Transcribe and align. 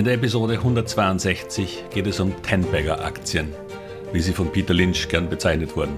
In 0.00 0.06
der 0.06 0.14
Episode 0.14 0.54
162 0.54 1.84
geht 1.92 2.06
es 2.06 2.20
um 2.20 2.32
Tenbagger-Aktien, 2.42 3.52
wie 4.14 4.20
sie 4.20 4.32
von 4.32 4.50
Peter 4.50 4.72
Lynch 4.72 5.06
gern 5.10 5.28
bezeichnet 5.28 5.76
wurden. 5.76 5.94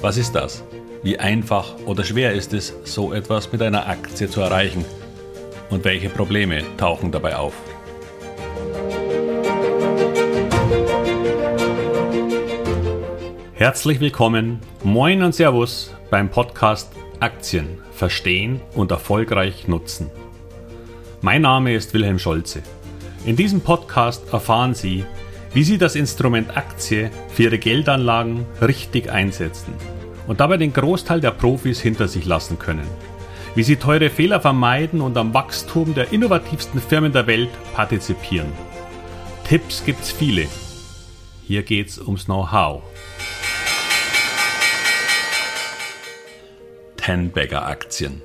Was 0.00 0.16
ist 0.16 0.36
das? 0.36 0.62
Wie 1.02 1.18
einfach 1.18 1.74
oder 1.86 2.04
schwer 2.04 2.34
ist 2.34 2.52
es, 2.52 2.72
so 2.84 3.12
etwas 3.12 3.50
mit 3.50 3.62
einer 3.62 3.88
Aktie 3.88 4.30
zu 4.30 4.42
erreichen? 4.42 4.84
Und 5.70 5.84
welche 5.84 6.08
Probleme 6.08 6.62
tauchen 6.76 7.10
dabei 7.10 7.34
auf? 7.34 7.54
Herzlich 13.54 13.98
willkommen, 13.98 14.60
moin 14.84 15.24
und 15.24 15.34
Servus 15.34 15.92
beim 16.10 16.30
Podcast 16.30 16.92
Aktien 17.18 17.78
verstehen 17.90 18.60
und 18.76 18.92
erfolgreich 18.92 19.66
nutzen. 19.66 20.12
Mein 21.22 21.42
Name 21.42 21.74
ist 21.74 21.92
Wilhelm 21.92 22.20
Scholze. 22.20 22.62
In 23.26 23.34
diesem 23.34 23.60
Podcast 23.60 24.32
erfahren 24.32 24.72
Sie, 24.72 25.04
wie 25.52 25.64
Sie 25.64 25.78
das 25.78 25.96
Instrument 25.96 26.56
Aktie 26.56 27.10
für 27.28 27.42
Ihre 27.42 27.58
Geldanlagen 27.58 28.46
richtig 28.62 29.10
einsetzen 29.10 29.74
und 30.28 30.38
dabei 30.38 30.58
den 30.58 30.72
Großteil 30.72 31.20
der 31.20 31.32
Profis 31.32 31.80
hinter 31.80 32.06
sich 32.06 32.24
lassen 32.24 32.56
können. 32.60 32.86
Wie 33.56 33.64
Sie 33.64 33.74
teure 33.74 34.10
Fehler 34.10 34.40
vermeiden 34.40 35.00
und 35.00 35.16
am 35.16 35.34
Wachstum 35.34 35.92
der 35.92 36.12
innovativsten 36.12 36.80
Firmen 36.80 37.12
der 37.12 37.26
Welt 37.26 37.50
partizipieren. 37.74 38.52
Tipps 39.42 39.84
gibt's 39.84 40.12
viele. 40.12 40.46
Hier 41.42 41.64
geht's 41.64 41.98
ums 41.98 42.26
Know-how. 42.26 42.84
Ten-Bagger-Aktien. 46.96 48.22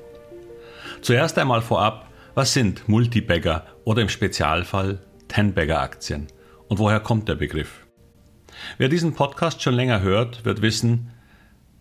Zuerst 1.01 1.39
einmal 1.39 1.61
vorab, 1.61 2.07
was 2.35 2.53
sind 2.53 2.87
Multibagger 2.87 3.65
oder 3.83 4.01
im 4.01 4.09
Spezialfall 4.09 4.99
Ten-Bagger-Aktien 5.27 6.27
und 6.67 6.79
woher 6.79 6.99
kommt 6.99 7.27
der 7.27 7.35
Begriff? 7.35 7.85
Wer 8.77 8.89
diesen 8.89 9.13
Podcast 9.13 9.61
schon 9.61 9.73
länger 9.73 10.01
hört, 10.01 10.45
wird 10.45 10.61
wissen, 10.61 11.11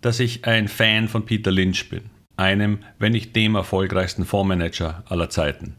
dass 0.01 0.21
ich 0.21 0.47
ein 0.47 0.69
Fan 0.69 1.09
von 1.09 1.25
Peter 1.25 1.51
Lynch 1.51 1.89
bin, 1.89 2.11
einem, 2.37 2.81
wenn 2.99 3.13
nicht 3.13 3.35
dem 3.37 3.55
erfolgreichsten 3.55 4.25
Fondsmanager 4.25 5.05
aller 5.09 5.31
Zeiten. 5.31 5.77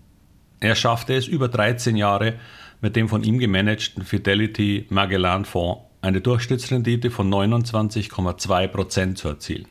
Er 0.59 0.75
schaffte 0.75 1.13
es 1.15 1.27
über 1.27 1.47
13 1.47 1.95
Jahre 1.95 2.35
mit 2.81 2.95
dem 2.95 3.09
von 3.09 3.23
ihm 3.23 3.39
gemanagten 3.39 4.03
Fidelity 4.03 4.85
Magellan 4.89 5.45
Fonds 5.45 5.81
eine 6.01 6.21
Durchschnittsrendite 6.21 7.11
von 7.11 7.31
29,2% 7.31 9.15
zu 9.15 9.27
erzielen 9.27 9.67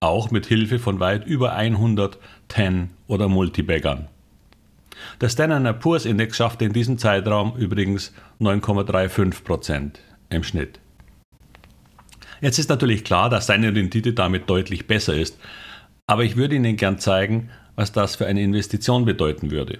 auch 0.00 0.30
mit 0.30 0.46
Hilfe 0.46 0.78
von 0.78 1.00
weit 1.00 1.26
über 1.26 1.54
100 1.54 2.18
Ten- 2.48 2.90
oder 3.06 3.28
Multibaggern. 3.28 4.08
Der 5.20 5.28
Standard 5.28 5.80
Poor's 5.80 6.04
Index 6.04 6.36
schaffte 6.36 6.64
in 6.64 6.72
diesem 6.72 6.98
Zeitraum 6.98 7.56
übrigens 7.56 8.12
9,35% 8.40 9.92
im 10.30 10.42
Schnitt. 10.42 10.80
Jetzt 12.40 12.58
ist 12.58 12.68
natürlich 12.68 13.04
klar, 13.04 13.30
dass 13.30 13.46
seine 13.46 13.74
Rendite 13.74 14.12
damit 14.12 14.48
deutlich 14.50 14.86
besser 14.86 15.14
ist, 15.14 15.38
aber 16.06 16.24
ich 16.24 16.36
würde 16.36 16.56
Ihnen 16.56 16.76
gern 16.76 16.98
zeigen, 16.98 17.50
was 17.74 17.92
das 17.92 18.16
für 18.16 18.26
eine 18.26 18.42
Investition 18.42 19.04
bedeuten 19.04 19.50
würde. 19.50 19.78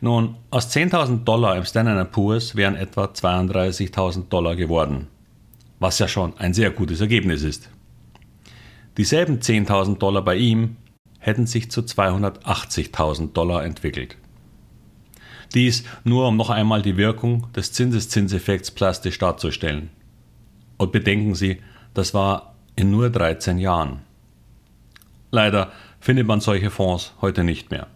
Nun, 0.00 0.36
aus 0.50 0.74
10.000 0.74 1.24
Dollar 1.24 1.56
im 1.56 1.64
Standard 1.64 2.10
Poor's 2.12 2.56
wären 2.56 2.74
etwa 2.74 3.04
32.000 3.04 4.28
Dollar 4.28 4.56
geworden, 4.56 5.08
was 5.78 5.98
ja 5.98 6.08
schon 6.08 6.36
ein 6.38 6.54
sehr 6.54 6.70
gutes 6.70 7.00
Ergebnis 7.00 7.42
ist. 7.42 7.70
Dieselben 8.96 9.40
10.000 9.40 9.98
Dollar 9.98 10.22
bei 10.22 10.36
ihm 10.36 10.76
hätten 11.20 11.46
sich 11.46 11.70
zu 11.70 11.82
280.000 11.82 13.32
Dollar 13.32 13.64
entwickelt. 13.64 14.16
Dies 15.54 15.84
nur 16.04 16.28
um 16.28 16.36
noch 16.36 16.50
einmal 16.50 16.82
die 16.82 16.96
Wirkung 16.96 17.46
des 17.52 17.72
Zinseszinseffekts 17.72 18.70
plastisch 18.70 19.18
darzustellen. 19.18 19.90
Und 20.76 20.92
bedenken 20.92 21.34
Sie, 21.34 21.60
das 21.94 22.14
war 22.14 22.54
in 22.76 22.90
nur 22.90 23.10
13 23.10 23.58
Jahren. 23.58 24.00
Leider 25.30 25.70
findet 26.00 26.26
man 26.26 26.40
solche 26.40 26.70
Fonds 26.70 27.12
heute 27.20 27.44
nicht 27.44 27.70
mehr. 27.70 27.86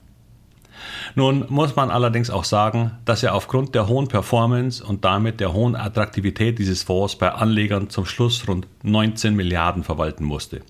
Nun 1.15 1.47
muss 1.49 1.77
man 1.77 1.91
allerdings 1.91 2.31
auch 2.31 2.45
sagen, 2.45 2.93
dass 3.05 3.23
er 3.23 3.35
aufgrund 3.35 3.75
der 3.75 3.89
hohen 3.89 4.09
Performance 4.09 4.85
und 4.85 5.05
damit 5.05 5.41
der 5.41 5.53
hohen 5.53 5.77
Attraktivität 5.77 6.59
dieses 6.59 6.83
Fonds 6.83 7.17
bei 7.17 7.33
Anlegern 7.33 7.89
zum 7.89 8.05
Schluss 8.05 8.47
rund 8.49 8.67
19 8.83 9.35
Milliarden 9.35 9.85
verwalten 9.85 10.25
musste. 10.25 10.63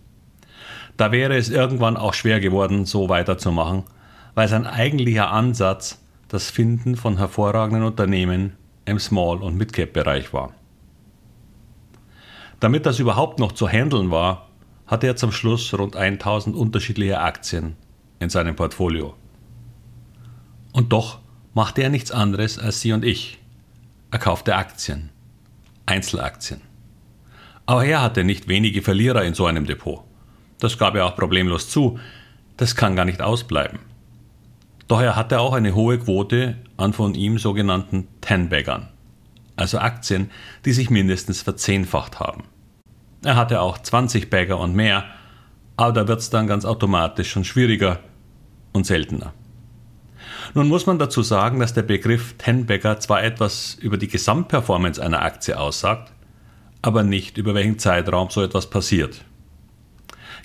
Da 0.97 1.11
wäre 1.11 1.37
es 1.37 1.51
irgendwann 1.51 1.97
auch 1.97 2.15
schwer 2.15 2.41
geworden, 2.41 2.85
so 2.85 3.09
weiterzumachen, 3.09 3.85
weil 4.35 4.49
sein 4.49 4.67
eigentlicher 4.67 5.31
Ansatz 5.31 6.01
das 6.29 6.51
Finden 6.51 6.97
von 6.97 7.19
hervorragenden 7.19 7.85
Unternehmen 7.85 8.57
im 8.85 8.99
Small- 8.99 9.43
und 9.43 9.57
Mid-Cap-Bereich 9.57 10.33
war. 10.33 10.53
Damit 12.61 12.87
das 12.87 12.99
überhaupt 12.99 13.41
noch 13.41 13.53
zu 13.53 13.69
handeln 13.69 14.11
war, 14.11 14.49
hatte 14.87 15.07
er 15.07 15.17
zum 15.17 15.33
Schluss 15.33 15.73
rund 15.75 15.97
1000 15.97 16.55
unterschiedliche 16.55 17.21
Aktien 17.21 17.77
in 18.21 18.31
seinem 18.31 18.55
Portfolio. 18.55 19.15
Und 20.73 20.93
doch 20.93 21.19
machte 21.55 21.83
er 21.83 21.91
nichts 21.91 22.11
anderes 22.11 22.59
als 22.59 22.81
Sie 22.81 22.93
und 22.93 23.05
ich. 23.05 23.39
Er 24.11 24.19
kaufte 24.19 24.55
Aktien, 24.55 25.11
Einzelaktien. 25.87 26.61
Aber 27.67 27.85
er 27.85 28.03
hatte 28.03 28.25
nicht 28.25 28.47
wenige 28.49 28.83
Verlierer 28.83 29.25
in 29.25 29.35
so 29.35 29.47
einem 29.47 29.67
Depot. 29.67 30.04
Das 30.65 30.79
gab 30.79 30.95
er 30.95 31.05
auch 31.05 31.15
problemlos 31.15 31.69
zu. 31.69 31.99
Das 32.57 32.75
kann 32.75 32.97
gar 32.97 33.05
nicht 33.05 33.21
ausbleiben. 33.21 33.81
Doch 34.89 35.03
er 35.03 35.15
hatte 35.15 35.39
auch 35.39 35.53
eine 35.53 35.75
hohe 35.75 35.99
Quote 35.99 36.57
an 36.79 36.95
von 36.95 37.13
ihm 37.13 37.37
sogenannten 37.37 38.09
Ten-Baggern, 38.23 38.89
also 39.57 39.77
Aktien, 39.77 40.31
die 40.65 40.73
sich 40.73 40.89
mindestens 40.89 41.43
verzehnfacht 41.43 42.19
haben. 42.19 42.45
Er 43.23 43.37
hatte 43.37 43.61
auch 43.61 43.77
20 43.77 44.31
Bagger 44.31 44.59
und 44.59 44.75
mehr, 44.75 45.05
aber 45.77 45.93
da 45.93 46.09
wird 46.09 46.21
es 46.21 46.31
dann 46.31 46.47
ganz 46.47 46.65
automatisch 46.65 47.31
schon 47.31 47.45
schwieriger 47.45 48.01
und 48.73 48.87
seltener. 48.87 49.35
Nun 50.55 50.69
muss 50.69 50.87
man 50.87 50.99
dazu 50.99 51.21
sagen, 51.21 51.61
dass 51.61 51.75
der 51.75 51.83
Begriff 51.83 52.37
Ten-Bagger 52.39 53.01
zwar 53.01 53.23
etwas 53.23 53.75
über 53.75 53.99
die 53.99 54.09
Gesamtperformance 54.09 55.03
einer 55.03 55.21
Aktie 55.21 55.61
aussagt, 55.61 56.11
aber 56.81 57.03
nicht 57.03 57.37
über 57.37 57.53
welchen 57.53 57.79
Zeitraum 57.79 58.31
so 58.31 58.43
etwas 58.43 58.71
passiert. 58.71 59.27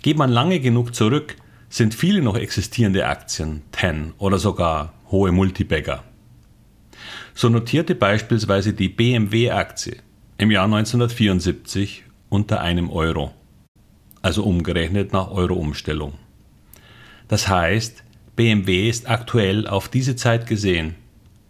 Geht 0.02 0.18
man 0.18 0.30
lange 0.30 0.60
genug 0.60 0.96
zurück, 0.96 1.36
sind 1.70 1.94
viele 1.94 2.22
noch 2.22 2.38
existierende 2.38 3.06
Aktien 3.06 3.64
Ten 3.72 4.14
oder 4.18 4.40
sogar 4.40 4.94
hohe 5.12 5.32
Multibagger. 5.32 6.04
So 7.34 7.50
notierte 7.50 7.96
beispielsweise 7.96 8.74
die 8.74 8.90
BMW-Aktie 8.90 9.98
im 10.38 10.52
Jahr 10.52 10.66
1974 10.66 12.04
unter 12.30 12.62
einem 12.62 12.90
Euro, 12.90 13.34
also 14.22 14.44
umgerechnet 14.44 15.12
nach 15.12 15.32
Euro-Umstellung. 15.32 16.14
Das 17.28 17.48
heißt, 17.48 18.04
BMW 18.36 18.90
ist 18.90 19.10
aktuell 19.10 19.68
auf 19.68 19.90
diese 19.90 20.16
Zeit 20.16 20.48
gesehen 20.48 20.96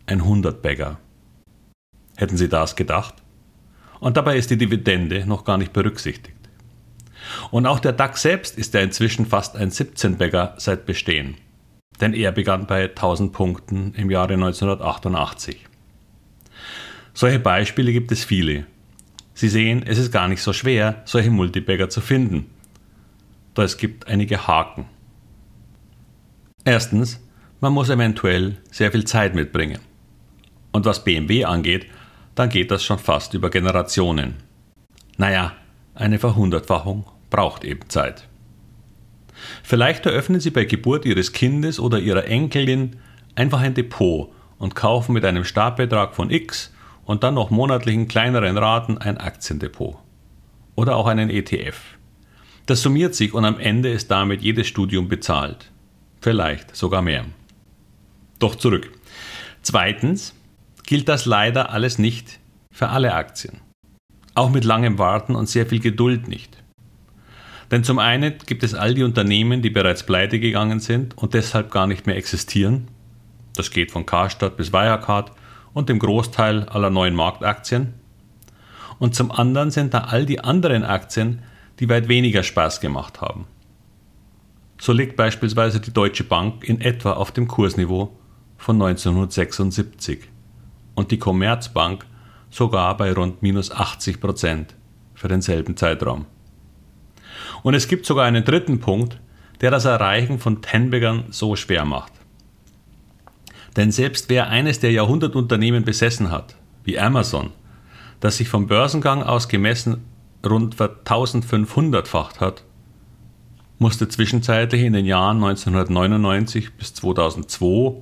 ein 0.08 0.24
100-Bagger. 0.24 0.98
Hätten 2.18 2.38
Sie 2.38 2.50
das 2.50 2.76
gedacht? 2.76 3.16
Und 4.00 4.18
dabei 4.18 4.38
ist 4.38 4.50
die 4.50 4.58
Dividende 4.58 5.26
noch 5.28 5.46
gar 5.46 5.58
nicht 5.58 5.72
berücksichtigt. 5.72 6.39
Und 7.52 7.66
auch 7.66 7.80
der 7.80 7.94
DAX 7.94 8.22
selbst 8.22 8.58
ist 8.58 8.74
ja 8.74 8.82
inzwischen 8.82 9.26
fast 9.26 9.56
ein 9.56 9.72
17-Bagger 9.72 10.56
seit 10.58 10.86
Bestehen. 10.86 11.36
Denn 12.00 12.14
er 12.14 12.32
begann 12.32 12.68
bei 12.68 12.84
1000 12.84 13.34
Punkten 13.34 13.94
im 13.96 14.10
Jahre 14.10 14.34
1988. 14.34 15.66
Solche 17.14 17.40
Beispiele 17.40 17.92
gibt 17.92 18.12
es 18.12 18.24
viele. 18.24 18.66
Sie 19.34 19.50
sehen, 19.50 19.84
es 19.86 19.98
ist 19.98 20.12
gar 20.12 20.28
nicht 20.28 20.42
so 20.42 20.54
schwer, 20.54 21.02
solche 21.06 21.32
Multibagger 21.32 21.90
zu 21.90 22.02
finden. 22.02 22.46
Doch 23.54 23.64
es 23.64 23.78
gibt 23.78 24.08
einige 24.08 24.48
Haken. 24.48 24.86
Erstens, 26.64 27.20
man 27.62 27.74
muss 27.74 27.90
eventuell 27.90 28.58
sehr 28.70 28.92
viel 28.92 29.06
Zeit 29.06 29.36
mitbringen. 29.36 29.80
Und 30.72 30.86
was 30.86 31.04
BMW 31.04 31.46
angeht, 31.46 31.88
dann 32.36 32.50
geht 32.50 32.70
das 32.72 32.84
schon 32.84 33.00
fast 33.00 33.34
über 33.34 33.50
Generationen. 33.50 34.36
Naja, 35.18 35.54
eine 35.96 36.20
Verhundertfachung 36.20 37.06
braucht 37.30 37.64
eben 37.64 37.90
Zeit. 37.90 38.28
Vielleicht 39.64 40.06
eröffnen 40.06 40.40
Sie 40.40 40.50
bei 40.50 40.66
Geburt 40.66 41.06
Ihres 41.06 41.32
Kindes 41.32 41.80
oder 41.80 42.00
Ihrer 42.00 42.26
Enkelin 42.26 42.98
einfach 43.36 43.62
ein 43.62 43.74
Depot 43.74 44.32
und 44.58 44.76
kaufen 44.76 45.14
mit 45.14 45.24
einem 45.26 45.46
Startbetrag 45.46 46.16
von 46.16 46.30
X 46.30 46.74
und 47.06 47.24
dann 47.24 47.34
noch 47.34 47.50
monatlichen 47.50 48.08
kleineren 48.08 48.58
Raten 48.58 48.98
ein 48.98 49.18
Aktiendepot. 49.18 49.98
Oder 50.76 50.96
auch 50.96 51.08
einen 51.08 51.30
ETF. 51.30 51.80
Das 52.66 52.82
summiert 52.82 53.16
sich 53.16 53.34
und 53.34 53.46
am 53.46 53.60
Ende 53.60 53.90
ist 53.90 54.12
damit 54.12 54.42
jedes 54.42 54.68
Studium 54.68 55.08
bezahlt. 55.08 55.72
Vielleicht 56.22 56.76
sogar 56.76 57.02
mehr. 57.02 57.26
Doch 58.38 58.56
zurück. 58.56 58.92
Zweitens 59.62 60.36
gilt 60.86 61.10
das 61.10 61.26
leider 61.26 61.72
alles 61.72 61.98
nicht 61.98 62.40
für 62.72 62.90
alle 62.90 63.14
Aktien. 63.14 63.62
Auch 64.36 64.50
mit 64.50 64.64
langem 64.64 65.00
Warten 65.00 65.36
und 65.36 65.50
sehr 65.50 65.66
viel 65.66 65.80
Geduld 65.80 66.28
nicht. 66.28 66.64
Denn 67.72 67.84
zum 67.84 68.00
einen 68.00 68.34
gibt 68.46 68.64
es 68.64 68.74
all 68.74 68.96
die 68.96 69.04
Unternehmen, 69.04 69.62
die 69.62 69.70
bereits 69.70 70.04
pleite 70.04 70.40
gegangen 70.40 70.80
sind 70.80 71.18
und 71.18 71.34
deshalb 71.34 71.72
gar 71.72 71.88
nicht 71.88 72.08
mehr 72.08 72.18
existieren. 72.18 72.88
Das 73.56 73.72
geht 73.72 73.92
von 73.92 74.06
Karstadt 74.06 74.58
bis 74.58 74.74
Wirecard 74.74 75.32
und 75.74 75.90
dem 75.90 76.00
Großteil 76.00 76.68
aller 76.70 76.90
neuen 76.90 77.16
Marktaktien. 77.16 77.94
Und 78.98 79.16
zum 79.16 79.32
anderen 79.32 79.72
sind 79.72 79.94
da 79.94 80.00
all 80.06 80.26
die 80.26 80.44
anderen 80.44 80.84
Aktien, 80.84 81.44
die 81.80 81.90
weit 81.90 82.08
weniger 82.08 82.44
Spaß 82.44 82.82
gemacht 82.82 83.22
haben. 83.22 83.46
So 84.80 84.92
liegt 84.94 85.16
beispielsweise 85.16 85.80
die 85.80 85.94
Deutsche 85.94 86.24
Bank 86.24 86.64
in 86.64 86.82
etwa 86.82 87.14
auf 87.14 87.32
dem 87.32 87.48
Kursniveau 87.48 88.18
von 88.58 88.76
1976 88.78 90.22
und 90.96 91.12
die 91.12 91.20
Commerzbank 91.20 92.06
sogar 92.50 92.98
bei 92.98 93.14
rund 93.14 93.42
minus 93.42 93.72
80 93.72 94.20
Prozent 94.20 94.76
für 95.14 95.28
denselben 95.28 95.78
Zeitraum. 95.78 96.26
Und 97.64 97.74
es 97.74 97.88
gibt 97.88 98.06
sogar 98.06 98.26
einen 98.26 98.44
dritten 98.44 98.80
Punkt, 98.80 99.20
der 99.62 99.72
das 99.72 99.86
Erreichen 99.86 100.40
von 100.40 100.62
Tenbegern 100.62 101.26
so 101.30 101.56
schwer 101.56 101.86
macht. 101.86 102.14
Denn 103.76 103.92
selbst 103.92 104.30
wer 104.30 104.50
eines 104.50 104.80
der 104.80 104.92
Jahrhundertunternehmen 104.92 105.84
besessen 105.84 106.32
hat, 106.32 106.56
wie 106.84 107.00
Amazon, 107.00 107.52
das 108.20 108.38
sich 108.38 108.50
vom 108.50 108.68
Börsengang 108.68 109.24
aus 109.24 109.48
gemessen 109.48 110.06
rund 110.46 110.76
1500-facht 110.76 112.40
hat, 112.40 112.64
musste 113.78 114.10
zwischenzeitlich 114.10 114.84
in 114.84 114.94
den 114.94 115.06
Jahren 115.06 115.38
1999 115.38 116.74
bis 116.74 116.94
2002 116.96 118.02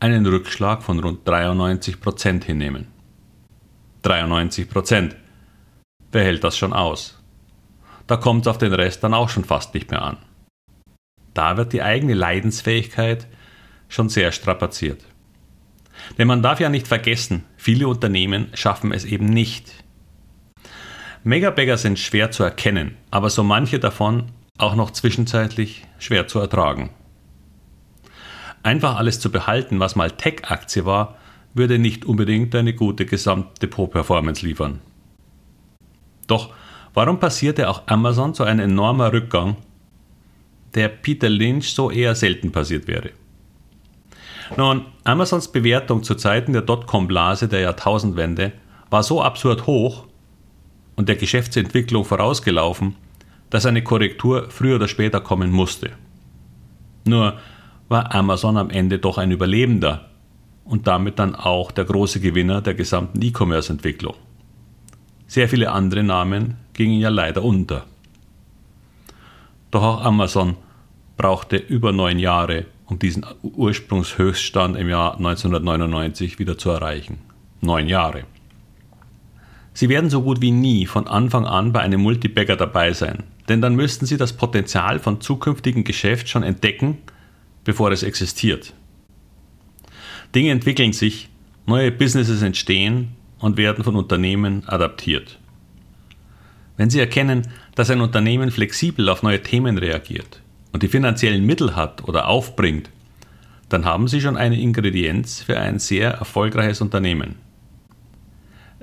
einen 0.00 0.26
Rückschlag 0.26 0.82
von 0.82 0.98
rund 1.00 1.26
93 1.28 2.00
Prozent 2.00 2.44
hinnehmen. 2.44 2.88
93 4.02 4.68
Prozent. 4.68 5.16
Wer 6.10 6.24
hält 6.24 6.44
das 6.44 6.56
schon 6.56 6.72
aus? 6.72 7.21
Da 8.06 8.16
kommt 8.16 8.42
es 8.42 8.48
auf 8.48 8.58
den 8.58 8.72
Rest 8.72 9.02
dann 9.04 9.14
auch 9.14 9.28
schon 9.28 9.44
fast 9.44 9.74
nicht 9.74 9.90
mehr 9.90 10.02
an. 10.02 10.18
Da 11.34 11.56
wird 11.56 11.72
die 11.72 11.82
eigene 11.82 12.14
Leidensfähigkeit 12.14 13.26
schon 13.88 14.08
sehr 14.08 14.32
strapaziert. 14.32 15.04
Denn 16.18 16.28
man 16.28 16.42
darf 16.42 16.60
ja 16.60 16.68
nicht 16.68 16.88
vergessen, 16.88 17.44
viele 17.56 17.88
Unternehmen 17.88 18.48
schaffen 18.54 18.92
es 18.92 19.04
eben 19.04 19.26
nicht. 19.26 19.72
Megabagger 21.24 21.76
sind 21.76 21.98
schwer 21.98 22.30
zu 22.30 22.42
erkennen, 22.42 22.96
aber 23.10 23.30
so 23.30 23.44
manche 23.44 23.78
davon 23.78 24.32
auch 24.58 24.74
noch 24.74 24.90
zwischenzeitlich 24.90 25.86
schwer 25.98 26.26
zu 26.26 26.40
ertragen. 26.40 26.90
Einfach 28.62 28.96
alles 28.96 29.20
zu 29.20 29.30
behalten, 29.30 29.80
was 29.80 29.96
mal 29.96 30.10
Tech-Aktie 30.10 30.84
war, 30.84 31.16
würde 31.54 31.78
nicht 31.78 32.04
unbedingt 32.04 32.54
eine 32.54 32.74
gute 32.74 33.06
Gesamtdepot-Performance 33.06 34.44
liefern. 34.44 34.80
Doch 36.26 36.52
warum 36.94 37.18
passierte 37.18 37.68
auch 37.68 37.82
Amazon 37.86 38.34
so 38.34 38.44
ein 38.44 38.58
enormer 38.58 39.12
Rückgang, 39.12 39.56
der 40.74 40.88
Peter 40.88 41.28
Lynch 41.28 41.74
so 41.74 41.90
eher 41.90 42.14
selten 42.14 42.52
passiert 42.52 42.86
wäre? 42.86 43.10
Nun, 44.56 44.86
Amazons 45.04 45.48
Bewertung 45.48 46.02
zu 46.02 46.14
Zeiten 46.14 46.52
der 46.52 46.62
Dotcom-Blase 46.62 47.48
der 47.48 47.60
Jahrtausendwende 47.60 48.52
war 48.90 49.02
so 49.02 49.22
absurd 49.22 49.66
hoch 49.66 50.06
und 50.96 51.08
der 51.08 51.16
Geschäftsentwicklung 51.16 52.04
vorausgelaufen, 52.04 52.96
dass 53.48 53.66
eine 53.66 53.82
Korrektur 53.82 54.50
früher 54.50 54.76
oder 54.76 54.88
später 54.88 55.20
kommen 55.20 55.50
musste. 55.50 55.90
Nur 57.04 57.38
war 57.88 58.14
Amazon 58.14 58.56
am 58.56 58.70
Ende 58.70 58.98
doch 58.98 59.18
ein 59.18 59.30
Überlebender 59.30 60.10
und 60.64 60.86
damit 60.86 61.18
dann 61.18 61.34
auch 61.34 61.70
der 61.70 61.84
große 61.84 62.20
Gewinner 62.20 62.60
der 62.60 62.74
gesamten 62.74 63.20
E-Commerce-Entwicklung. 63.22 64.14
Sehr 65.26 65.48
viele 65.48 65.72
andere 65.72 66.02
Namen 66.02 66.56
gingen 66.74 67.00
ja 67.00 67.08
leider 67.08 67.42
unter. 67.42 67.86
Doch 69.70 69.82
auch 69.82 70.04
Amazon 70.04 70.56
brauchte 71.16 71.56
über 71.56 71.92
neun 71.92 72.18
Jahre, 72.18 72.66
um 72.86 72.98
diesen 72.98 73.24
Ursprungshöchststand 73.42 74.76
im 74.76 74.88
Jahr 74.88 75.16
1999 75.16 76.38
wieder 76.38 76.58
zu 76.58 76.70
erreichen. 76.70 77.18
Neun 77.60 77.88
Jahre. 77.88 78.24
Sie 79.74 79.88
werden 79.88 80.10
so 80.10 80.22
gut 80.22 80.42
wie 80.42 80.50
nie 80.50 80.86
von 80.86 81.06
Anfang 81.06 81.46
an 81.46 81.72
bei 81.72 81.80
einem 81.80 82.02
Multibagger 82.02 82.56
dabei 82.56 82.92
sein, 82.92 83.22
denn 83.48 83.62
dann 83.62 83.74
müssten 83.74 84.04
Sie 84.04 84.18
das 84.18 84.34
Potenzial 84.34 84.98
von 84.98 85.20
zukünftigen 85.20 85.84
Geschäft 85.84 86.28
schon 86.28 86.42
entdecken, 86.42 86.98
bevor 87.64 87.90
es 87.90 88.02
existiert. 88.02 88.74
Dinge 90.34 90.50
entwickeln 90.50 90.92
sich, 90.92 91.28
neue 91.66 91.90
Businesses 91.90 92.42
entstehen 92.42 93.16
und 93.38 93.56
werden 93.56 93.84
von 93.84 93.96
Unternehmen 93.96 94.68
adaptiert. 94.68 95.38
Wenn 96.76 96.90
Sie 96.90 97.00
erkennen, 97.00 97.42
dass 97.74 97.90
ein 97.90 98.00
Unternehmen 98.00 98.50
flexibel 98.50 99.08
auf 99.08 99.22
neue 99.22 99.42
Themen 99.42 99.78
reagiert 99.78 100.40
und 100.72 100.82
die 100.82 100.88
finanziellen 100.88 101.44
Mittel 101.44 101.76
hat 101.76 102.06
oder 102.08 102.28
aufbringt, 102.28 102.90
dann 103.68 103.84
haben 103.84 104.08
Sie 104.08 104.20
schon 104.20 104.36
eine 104.36 104.60
Ingredienz 104.60 105.42
für 105.42 105.58
ein 105.58 105.78
sehr 105.78 106.10
erfolgreiches 106.12 106.80
Unternehmen. 106.80 107.36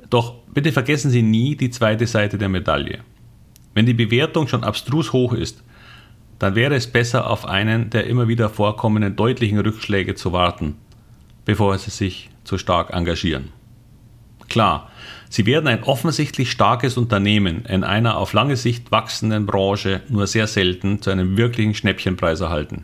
Doch 0.10 0.36
bitte 0.54 0.72
vergessen 0.72 1.12
Sie 1.12 1.22
nie 1.22 1.56
die 1.56 1.70
zweite 1.70 2.08
Seite 2.08 2.38
der 2.38 2.50
Medaille. 2.50 3.00
Wenn 3.74 3.86
die 3.86 3.94
Bewertung 3.94 4.48
schon 4.48 4.64
abstrus 4.64 5.14
hoch 5.14 5.34
ist, 5.34 5.64
dann 6.40 6.56
wäre 6.56 6.76
es 6.76 6.88
besser, 6.88 7.30
auf 7.30 7.46
einen 7.46 7.90
der 7.90 8.08
immer 8.08 8.28
wieder 8.28 8.50
vorkommenden 8.50 9.16
deutlichen 9.16 9.60
Rückschläge 9.60 10.16
zu 10.16 10.32
warten, 10.32 10.76
bevor 11.46 11.78
Sie 11.78 11.92
sich 11.92 12.30
zu 12.44 12.58
stark 12.58 12.92
engagieren. 12.94 13.50
Klar, 14.50 14.90
Sie 15.32 15.46
werden 15.46 15.68
ein 15.68 15.84
offensichtlich 15.84 16.50
starkes 16.50 16.98
Unternehmen 16.98 17.64
in 17.66 17.84
einer 17.84 18.18
auf 18.18 18.34
lange 18.34 18.56
Sicht 18.56 18.92
wachsenden 18.92 19.46
Branche 19.46 20.02
nur 20.10 20.26
sehr 20.26 20.48
selten 20.48 21.04
zu 21.04 21.12
einem 21.12 21.38
wirklichen 21.38 21.76
Schnäppchenpreis 21.76 22.42
erhalten. 22.42 22.84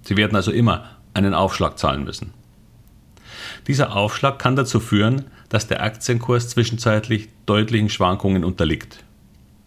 Sie 0.00 0.16
werden 0.16 0.34
also 0.34 0.50
immer 0.50 0.84
einen 1.12 1.34
Aufschlag 1.34 1.78
zahlen 1.78 2.04
müssen. 2.04 2.32
Dieser 3.66 3.94
Aufschlag 3.94 4.38
kann 4.38 4.56
dazu 4.56 4.80
führen, 4.80 5.24
dass 5.50 5.66
der 5.66 5.82
Aktienkurs 5.82 6.48
zwischenzeitlich 6.48 7.28
deutlichen 7.44 7.90
Schwankungen 7.90 8.44
unterliegt. 8.44 9.04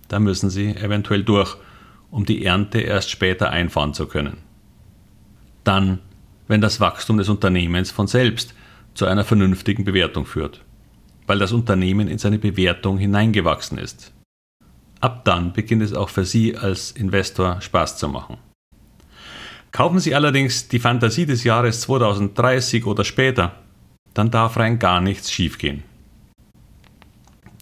Da 0.08 0.20
müssen 0.20 0.50
Sie 0.50 0.76
eventuell 0.76 1.24
durch, 1.24 1.56
um 2.10 2.26
die 2.26 2.44
Ernte 2.44 2.80
erst 2.80 3.12
später 3.12 3.52
einfahren 3.52 3.94
zu 3.94 4.08
können. 4.08 4.38
Dann, 5.64 6.00
wenn 6.48 6.62
das 6.62 6.80
Wachstum 6.80 7.18
des 7.18 7.30
Unternehmens 7.30 7.92
von 7.92 8.08
selbst 8.08 8.56
zu 8.96 9.06
einer 9.06 9.24
vernünftigen 9.24 9.84
Bewertung 9.84 10.26
führt, 10.26 10.62
weil 11.30 11.38
das 11.38 11.52
Unternehmen 11.52 12.08
in 12.08 12.18
seine 12.18 12.40
Bewertung 12.40 12.98
hineingewachsen 12.98 13.78
ist. 13.78 14.12
Ab 15.00 15.26
dann 15.26 15.54
beginnt 15.54 15.84
es 15.84 15.94
auch 15.94 16.10
für 16.10 16.26
Sie 16.26 16.58
als 16.58 16.90
Investor 16.90 17.62
Spaß 17.62 17.98
zu 17.98 18.10
machen. 18.10 18.38
Kaufen 19.72 20.00
Sie 20.00 20.16
allerdings 20.16 20.70
die 20.70 20.80
Fantasie 20.80 21.28
des 21.28 21.44
Jahres 21.44 21.82
2030 21.82 22.88
oder 22.88 23.04
später, 23.04 23.54
dann 24.16 24.32
darf 24.32 24.58
rein 24.58 24.80
gar 24.80 25.02
nichts 25.02 25.32
schiefgehen. 25.32 25.84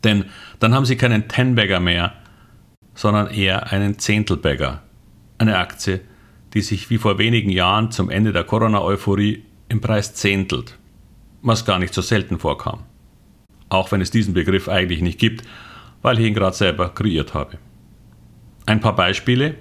Denn 0.02 0.24
dann 0.62 0.74
haben 0.74 0.86
Sie 0.86 0.96
keinen 0.96 1.28
Ten-Bagger 1.28 1.82
mehr, 1.82 2.14
sondern 2.96 3.28
eher 3.28 3.70
einen 3.74 4.00
Zehntelbagger. 4.00 4.82
Eine 5.40 5.58
Aktie, 5.58 6.00
die 6.54 6.62
sich 6.62 6.90
wie 6.90 7.00
vor 7.00 7.18
wenigen 7.18 7.50
Jahren 7.50 7.92
zum 7.92 8.10
Ende 8.10 8.32
der 8.32 8.46
Corona-Euphorie 8.46 9.44
im 9.68 9.82
Preis 9.82 10.14
zehntelt, 10.14 10.78
was 11.42 11.66
gar 11.66 11.80
nicht 11.80 11.94
so 11.94 12.02
selten 12.02 12.40
vorkam. 12.40 12.86
Auch 13.70 13.92
wenn 13.92 14.02
es 14.02 14.12
diesen 14.12 14.34
Begriff 14.34 14.70
eigentlich 14.70 15.02
nicht 15.02 15.20
gibt, 15.20 15.46
weil 16.02 16.20
ich 16.20 16.26
ihn 16.26 16.34
gerade 16.34 16.56
selber 16.56 16.90
kreiert 16.90 17.34
habe. 17.34 17.58
Ein 18.66 18.80
paar 18.80 18.96
Beispiele: 18.96 19.56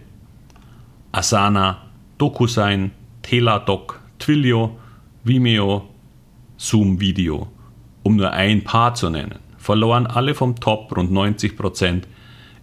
Asana, 1.12 1.82
DocuSign, 2.18 2.92
Teladoc, 3.22 4.00
Twilio, 4.18 4.78
Vimeo, 5.24 5.88
Zoom 6.56 7.00
Video, 7.00 7.48
um 8.02 8.16
nur 8.16 8.32
ein 8.32 8.64
paar 8.64 8.94
zu 8.94 9.10
nennen, 9.10 9.40
verloren 9.58 10.06
alle 10.06 10.34
vom 10.34 10.56
Top 10.56 10.96
rund 10.96 11.10
90 11.10 11.56
Prozent 11.56 12.06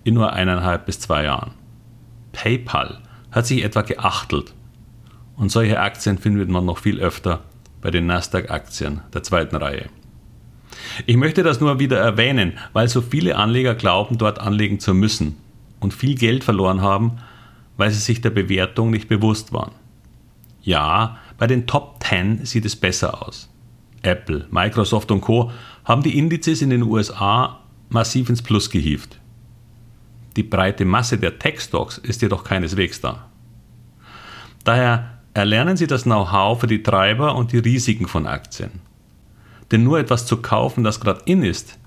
in 0.03 0.13
nur 0.13 0.33
eineinhalb 0.33 0.85
bis 0.85 0.99
zwei 0.99 1.25
Jahren. 1.25 1.51
PayPal 2.31 3.01
hat 3.31 3.45
sich 3.45 3.63
etwa 3.63 3.81
geachtelt 3.81 4.53
und 5.35 5.49
solche 5.49 5.79
Aktien 5.79 6.17
findet 6.17 6.49
man 6.49 6.65
noch 6.65 6.77
viel 6.77 6.99
öfter 6.99 7.41
bei 7.81 7.91
den 7.91 8.05
Nasdaq-Aktien 8.05 9.01
der 9.13 9.23
zweiten 9.23 9.55
Reihe. 9.55 9.89
Ich 11.05 11.17
möchte 11.17 11.43
das 11.43 11.59
nur 11.59 11.79
wieder 11.79 11.97
erwähnen, 11.97 12.53
weil 12.73 12.87
so 12.87 13.01
viele 13.01 13.35
Anleger 13.35 13.75
glauben, 13.75 14.17
dort 14.17 14.39
anlegen 14.39 14.79
zu 14.79 14.93
müssen 14.93 15.37
und 15.79 15.93
viel 15.93 16.15
Geld 16.15 16.43
verloren 16.43 16.81
haben, 16.81 17.17
weil 17.77 17.91
sie 17.91 17.99
sich 17.99 18.21
der 18.21 18.29
Bewertung 18.29 18.91
nicht 18.91 19.07
bewusst 19.07 19.53
waren. 19.53 19.71
Ja, 20.61 21.17
bei 21.37 21.47
den 21.47 21.67
Top 21.67 22.03
10 22.03 22.45
sieht 22.45 22.65
es 22.65 22.75
besser 22.75 23.25
aus. 23.25 23.49
Apple, 24.01 24.47
Microsoft 24.51 25.11
und 25.11 25.21
Co. 25.21 25.51
haben 25.85 26.03
die 26.03 26.17
Indizes 26.17 26.61
in 26.61 26.69
den 26.69 26.83
USA 26.83 27.59
massiv 27.89 28.29
ins 28.29 28.41
Plus 28.41 28.69
gehievt. 28.69 29.19
Die 30.35 30.43
breite 30.43 30.85
Masse 30.85 31.17
der 31.17 31.37
Tech-Stocks 31.37 31.99
ist 31.99 32.21
jedoch 32.21 32.43
keineswegs 32.43 33.01
da. 33.01 33.29
Daher 34.63 35.19
erlernen 35.33 35.77
Sie 35.77 35.87
das 35.87 36.03
Know-how 36.03 36.59
für 36.59 36.67
die 36.67 36.83
Treiber 36.83 37.35
und 37.35 37.51
die 37.51 37.59
Risiken 37.59 38.07
von 38.07 38.25
Aktien. 38.25 38.81
Denn 39.73 39.83
nur 39.83 39.97
etwas 39.97 40.27
zu 40.27 40.37
kaufen, 40.37 40.83
das 40.83 40.99
gerade 40.99 41.23
in 41.25 41.41
ist, 41.41 41.79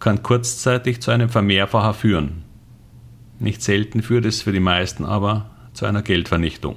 kann 0.00 0.22
kurzzeitig 0.22 1.02
zu 1.02 1.10
einem 1.10 1.28
Vermehrfacher 1.28 1.92
führen. 1.92 2.44
Nicht 3.38 3.60
selten 3.60 4.02
führt 4.02 4.24
es 4.24 4.40
für 4.40 4.52
die 4.52 4.60
meisten 4.60 5.04
aber 5.04 5.50
zu 5.74 5.84
einer 5.84 6.00
Geldvernichtung. 6.00 6.76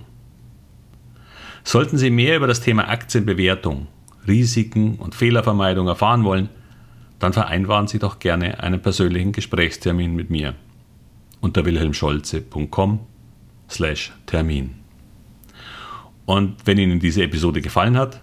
Sollten 1.63 1.97
Sie 1.97 2.09
mehr 2.09 2.35
über 2.35 2.47
das 2.47 2.59
Thema 2.59 2.89
Aktienbewertung, 2.89 3.87
Risiken 4.27 4.95
und 4.95 5.15
Fehlervermeidung 5.15 5.87
erfahren 5.87 6.25
wollen, 6.25 6.49
dann 7.19 7.31
vereinbaren 7.31 7.87
Sie 7.87 7.99
doch 7.99 8.19
gerne 8.19 8.61
einen 8.61 8.81
persönlichen 8.81 9.31
Gesprächstermin 9.31 10.13
mit 10.13 10.29
mir 10.29 10.55
unter 11.39 11.63
wilhelmscholze.com 11.63 12.99
slash 13.69 14.11
Termin. 14.25 14.71
Und 16.25 16.57
wenn 16.65 16.77
Ihnen 16.77 16.99
diese 16.99 17.23
Episode 17.23 17.61
gefallen 17.61 17.97
hat 17.97 18.19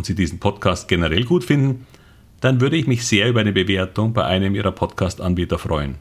und 0.00 0.06
Sie 0.06 0.14
diesen 0.14 0.38
Podcast 0.38 0.88
generell 0.88 1.24
gut 1.24 1.44
finden, 1.44 1.86
dann 2.40 2.62
würde 2.62 2.76
ich 2.78 2.86
mich 2.86 3.06
sehr 3.06 3.28
über 3.28 3.40
eine 3.40 3.52
Bewertung 3.52 4.14
bei 4.14 4.24
einem 4.24 4.54
Ihrer 4.54 4.72
Podcast-Anbieter 4.72 5.58
freuen. 5.58 5.96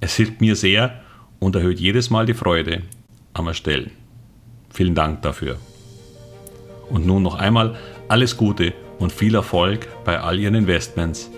Es 0.00 0.16
hilft 0.16 0.42
mir 0.42 0.56
sehr 0.56 1.00
und 1.38 1.56
erhöht 1.56 1.80
jedes 1.80 2.10
Mal 2.10 2.26
die 2.26 2.34
Freude 2.34 2.82
am 3.32 3.46
Erstellen. 3.46 3.92
Vielen 4.68 4.94
Dank 4.94 5.22
dafür. 5.22 5.56
Und 6.90 7.06
nun 7.06 7.22
noch 7.22 7.36
einmal 7.36 7.76
alles 8.08 8.36
Gute 8.36 8.74
und 8.98 9.10
viel 9.10 9.34
Erfolg 9.34 9.88
bei 10.04 10.20
all 10.20 10.38
Ihren 10.38 10.54
Investments, 10.54 11.30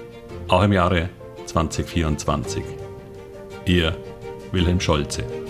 auch 0.48 0.64
im 0.64 0.72
Jahre 0.72 1.08
2024. 1.44 2.64
Ihr 3.66 3.96
Wilhelm 4.50 4.80
Scholze. 4.80 5.45